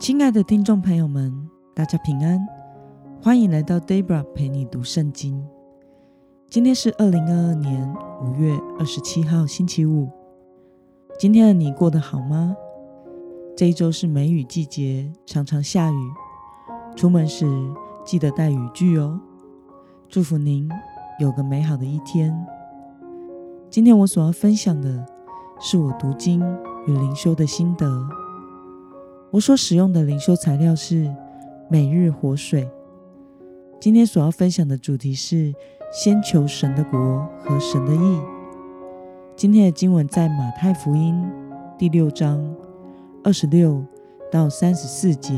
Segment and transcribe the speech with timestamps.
[0.00, 1.30] 亲爱的听众朋友们，
[1.74, 2.40] 大家平安，
[3.22, 5.46] 欢迎来到 Debra 陪你读圣经。
[6.48, 10.08] 今天是二零二二年五月二十七号，星期五。
[11.18, 12.56] 今天的你过得好吗？
[13.54, 16.10] 这一周是梅雨季节，常常下雨，
[16.96, 17.46] 出门时
[18.02, 19.20] 记得带雨具哦。
[20.08, 20.66] 祝福您
[21.20, 22.34] 有个美好的一天。
[23.68, 25.04] 今天我所要分享的
[25.60, 26.40] 是我读经
[26.86, 28.08] 与灵修的心得。
[29.32, 31.08] 我所使用的灵修材料是
[31.68, 32.68] 每日活水。
[33.80, 35.54] 今天所要分享的主题是
[35.92, 38.20] 先求神的国和神的义。
[39.36, 41.24] 今天的经文在马太福音
[41.78, 42.44] 第六章
[43.22, 43.84] 二十六
[44.32, 45.32] 到三十四节。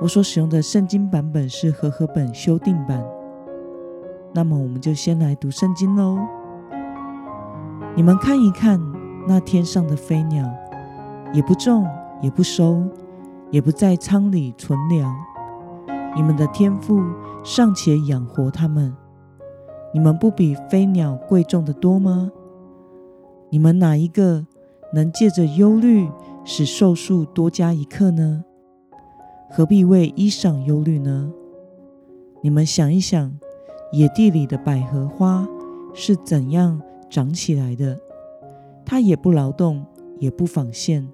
[0.00, 3.00] 我所使用的圣经版本是和合本修订版。
[4.34, 6.18] 那么，我们就先来读圣经喽。
[7.94, 8.80] 你们看一看
[9.28, 10.44] 那天上的飞鸟，
[11.32, 11.86] 也不种，
[12.20, 12.82] 也不收，
[13.50, 15.14] 也不在仓里存粮。
[16.14, 17.02] 你们的天赋
[17.44, 18.96] 尚且养活它们，
[19.92, 22.30] 你们不比飞鸟贵重的多吗？
[23.50, 24.46] 你们哪一个
[24.92, 26.10] 能借着忧虑
[26.44, 28.44] 使寿数多加一刻呢？
[29.50, 31.30] 何必为衣裳忧虑呢？
[32.42, 33.38] 你们想一想，
[33.92, 35.46] 野地里的百合花
[35.94, 36.80] 是怎样？
[37.08, 37.96] 长起来的，
[38.84, 39.86] 它也不劳动，
[40.18, 41.08] 也不纺线。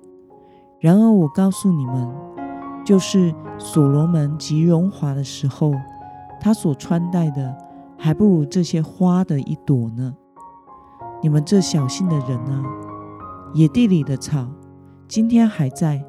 [0.83, 2.09] 然而我告诉你们，
[2.85, 5.73] 就是所罗门极荣华的时候，
[6.41, 7.57] 他所穿戴的
[7.97, 10.13] 还不如这些花的一朵呢。
[11.23, 12.65] 你们这小信的人啊，
[13.55, 14.49] 野地里的草，
[15.07, 16.05] 今天还在，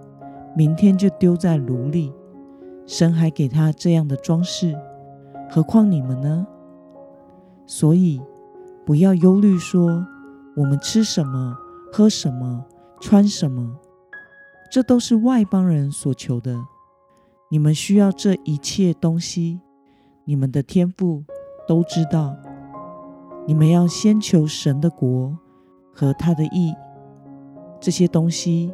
[0.58, 2.12] 明天就丢在炉里。
[2.88, 4.76] 神还给他这样的装饰，
[5.52, 6.48] 何况你们呢？
[7.68, 8.20] 所以。
[8.86, 10.06] 不要忧虑，说
[10.58, 11.56] 我们吃什么、
[11.94, 12.66] 喝什么、
[13.00, 13.78] 穿什么，
[14.74, 16.66] 这都是外邦人所求的。
[17.52, 19.60] 你们需要这一切东西，
[20.26, 21.24] 你们的天赋
[21.68, 22.36] 都知道。
[23.46, 25.38] 你们要先求神的国
[25.94, 26.74] 和他的义，
[27.80, 28.74] 这些东西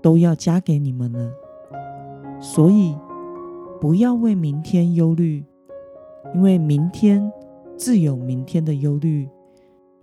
[0.00, 1.30] 都要加给你们了。
[2.40, 2.96] 所以
[3.82, 5.44] 不要为明天忧虑，
[6.34, 7.30] 因为明天。
[7.76, 9.28] 自有明天的忧虑，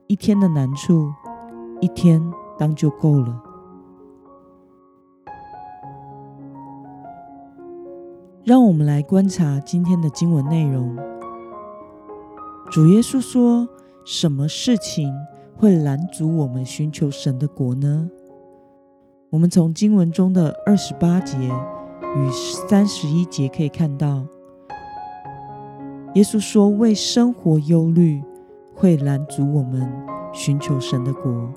[0.08, 1.09] 一天的难处，
[1.80, 2.22] 一天
[2.58, 3.41] 当就够了。
[8.44, 10.96] 让我们来观察今天的经文内容。
[12.72, 13.68] 主耶稣说
[14.06, 15.14] ：“什么事情
[15.58, 18.10] 会拦阻我们寻求神的国呢？”
[19.30, 22.30] 我们从经文中的二十八节与
[22.68, 24.26] 三十一节可以看到。
[26.16, 28.24] 耶稣说：“为生活忧虑，
[28.74, 29.88] 会拦阻我们
[30.34, 31.54] 寻求神的国。”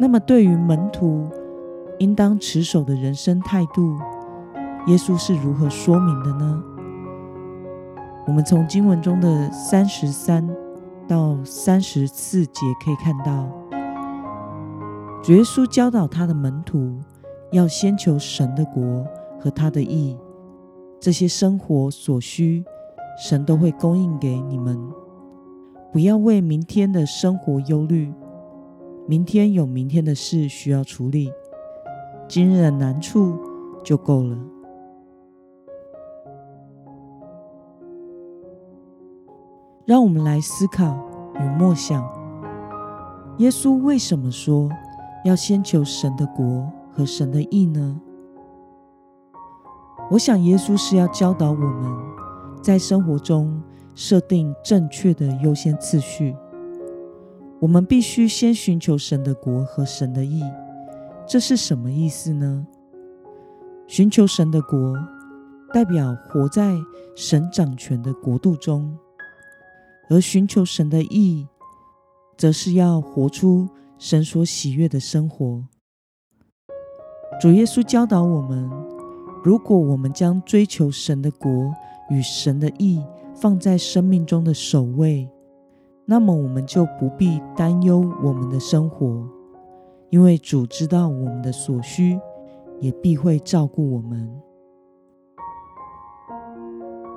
[0.00, 1.28] 那么，对于门徒
[1.98, 3.98] 应当持守的人生态度，
[4.88, 6.62] 耶稣是如何说明的呢？
[8.26, 10.48] 我们从经文中的三十三
[11.06, 13.48] 到三十四节可以看到，
[15.22, 16.98] 主耶稣教导他的门徒
[17.52, 19.06] 要先求神的国
[19.40, 20.18] 和他的义。
[20.98, 22.64] 这些生活所需，
[23.16, 24.76] 神都会供应给你们。
[25.92, 28.12] 不要为明天的生活忧虑，
[29.06, 31.32] 明天有明天的事需要处理，
[32.28, 33.38] 今日的难处
[33.84, 34.36] 就够了。
[39.84, 40.96] 让我们来思考
[41.34, 42.00] 与默想：
[43.38, 44.70] 耶稣为什么说
[45.24, 48.00] 要先求神的国和神的义呢？
[50.08, 51.92] 我想，耶稣是要教导我们
[52.62, 53.60] 在生活中
[53.94, 56.36] 设定正确的优先次序。
[57.58, 60.42] 我们必须先寻求神的国和神的义。
[61.26, 62.66] 这是什么意思呢？
[63.88, 64.94] 寻求神的国，
[65.72, 66.76] 代表活在
[67.16, 68.96] 神掌权的国度中；
[70.08, 71.46] 而寻求神的意，
[72.36, 73.68] 则是要活出
[73.98, 75.64] 神所喜悦的生活。
[77.40, 78.70] 主耶稣教导我们。
[79.44, 81.74] 如果我们将追求神的国
[82.08, 83.02] 与神的意
[83.34, 85.28] 放在生命中的首位，
[86.06, 89.28] 那么我们就不必担忧我们的生活，
[90.10, 92.20] 因为主知道我们的所需，
[92.78, 94.32] 也必会照顾我们。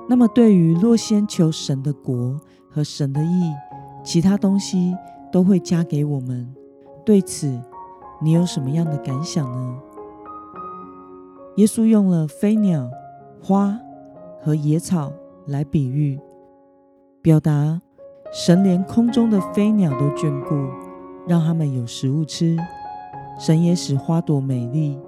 [0.08, 2.40] 那么，对于若先求神的国
[2.76, 3.54] 和神的意，
[4.04, 4.94] 其他东西
[5.32, 6.54] 都会加给我们，
[7.06, 7.58] 对此
[8.20, 9.78] 你有什么样的感想呢？
[11.56, 12.90] 耶稣用了飞鸟、
[13.42, 13.80] 花
[14.42, 15.10] 和野草
[15.46, 16.20] 来比喻，
[17.22, 17.80] 表达
[18.30, 20.54] 神连空中的飞鸟都眷顾，
[21.26, 22.58] 让他们有食物吃；
[23.38, 24.98] 神也使花朵美丽，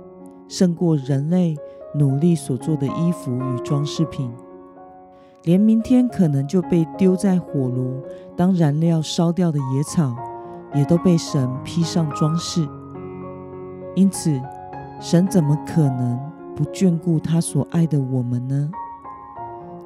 [0.49, 1.55] 胜过人类
[1.94, 4.32] 努力所做的衣服与装饰品。
[5.44, 8.02] 连明天可能就被丢在火炉
[8.37, 10.14] 当燃料烧掉的野草，
[10.75, 12.69] 也都被神披上装饰。
[13.94, 14.40] 因此，
[15.00, 16.20] 神怎么可能
[16.55, 18.70] 不眷顾他所爱的我们呢？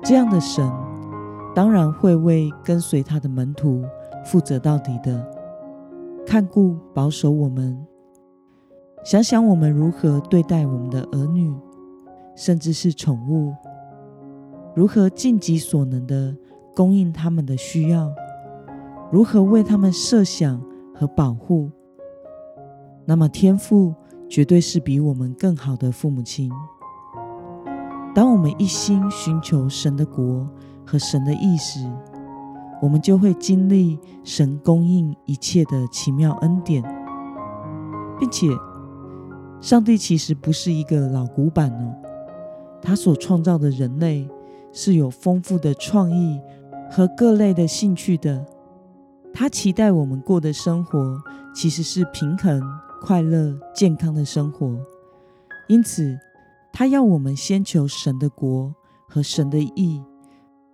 [0.03, 0.69] 这样的神，
[1.55, 3.85] 当然会为跟随他的门徒
[4.25, 5.25] 负责到底的，
[6.27, 7.87] 看顾保守我们。
[9.05, 11.53] 想想我们如何对待我们的儿女，
[12.35, 13.53] 甚至是宠物。
[14.75, 16.35] 如何尽己所能的
[16.75, 18.11] 供应他们的需要？
[19.11, 20.59] 如何为他们设想
[20.95, 21.71] 和保护？
[23.05, 23.95] 那么天父
[24.31, 26.51] 绝对是比我们更好的父母亲。
[28.15, 30.49] 当我们一心寻求神的国
[30.87, 31.81] 和神的意时，
[32.81, 36.83] 我们就会经历神供应一切的奇妙恩典，
[38.19, 38.49] 并且
[39.61, 41.95] 上帝其实不是一个老古板哦，
[42.81, 44.27] 他所创造的人类。
[44.73, 46.41] 是有丰富的创意
[46.91, 48.45] 和各类的兴趣的。
[49.33, 51.19] 他期待我们过的生活
[51.55, 52.63] 其实是平衡、
[53.01, 54.79] 快乐、健康的生活。
[55.69, 56.19] 因此，
[56.73, 58.75] 他要我们先求神的国
[59.09, 60.03] 和神的义，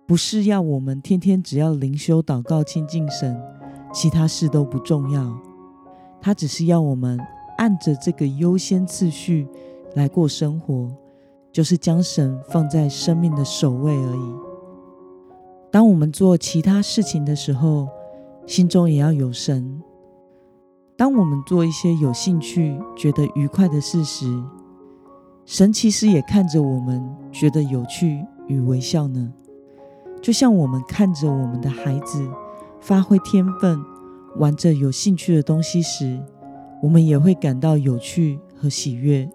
[0.05, 3.39] 不是要我们天天只要灵修、祷告、亲近神，
[3.93, 5.37] 其他事都不重要。
[6.21, 7.17] 他只是要我们
[7.57, 9.47] 按着这个优先次序
[9.95, 10.89] 来过生活。
[11.51, 14.33] 就是将神放在生命的首位而已。
[15.71, 17.87] 当我们做其他事情的时候，
[18.47, 19.81] 心中也要有神。
[20.97, 24.43] 当我们做一些有兴趣、觉得愉快的事时，
[25.45, 29.33] 神其实也看着我们，觉得有趣与微笑呢。
[30.21, 32.27] 就像我们看着我们的孩子
[32.81, 33.79] 发挥天分，
[34.35, 36.19] 玩着有兴趣的东西时，
[36.81, 39.29] 我们也会感到有趣和喜悦。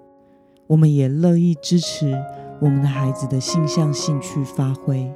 [0.67, 2.15] 我们也乐意支持
[2.61, 5.13] 我们的孩子的性向兴趣发挥，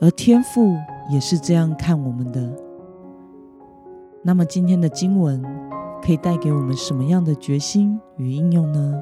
[0.00, 0.76] 而天父
[1.10, 2.52] 也是这样看我们的。
[4.22, 5.40] 那么今天的经文
[6.04, 9.00] 可以带给我们什么样的决心与应用呢？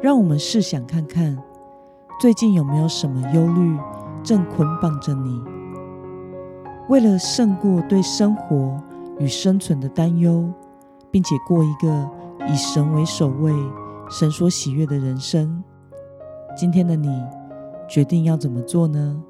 [0.00, 1.38] 让我们试想看看，
[2.20, 3.78] 最近有没有什么忧虑
[4.22, 5.40] 正捆绑着你？
[6.88, 8.76] 为了胜过对生活
[9.20, 10.50] 与生存的担忧，
[11.10, 12.10] 并且过一个
[12.48, 13.52] 以神为首位。
[14.10, 15.62] 神所喜悦的人生，
[16.56, 17.08] 今天的你
[17.88, 19.22] 决定要怎么做呢？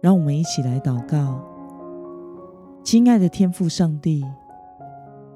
[0.00, 1.38] 让我们一起来祷告，
[2.82, 4.24] 亲爱的天父上帝，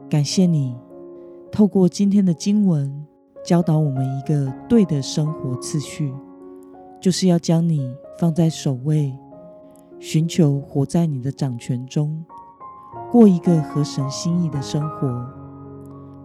[0.08, 0.74] 感谢你
[1.50, 3.06] 透过今天的经文
[3.44, 6.10] 教导我们一个对的生活次序，
[7.02, 9.14] 就是要将你放在首位，
[9.98, 12.24] 寻求活在你的掌权中，
[13.10, 15.41] 过一个合神心意的生活。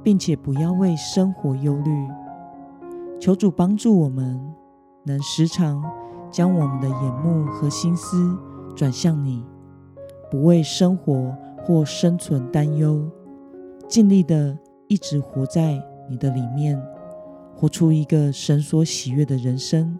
[0.07, 2.07] 并且不要为生活忧虑，
[3.19, 4.39] 求主帮助我们，
[5.03, 5.83] 能时常
[6.31, 8.33] 将我们的眼目和心思
[8.73, 9.43] 转向你，
[10.31, 13.05] 不为生活或生存担忧，
[13.89, 14.57] 尽力的
[14.87, 15.77] 一直活在
[16.09, 16.81] 你的里面，
[17.53, 19.99] 活出一个神所喜悦的人生。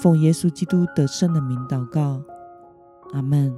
[0.00, 2.22] 奉耶稣基督得胜的名祷告，
[3.12, 3.54] 阿门。